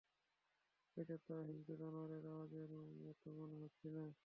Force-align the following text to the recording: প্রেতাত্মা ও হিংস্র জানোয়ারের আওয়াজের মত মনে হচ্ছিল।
প্রেতাত্মা 0.97 1.35
ও 1.35 1.43
হিংস্র 1.49 1.73
জানোয়ারের 1.81 2.23
আওয়াজের 2.27 2.69
মত 3.01 3.21
মনে 3.39 3.57
হচ্ছিল। 3.63 3.95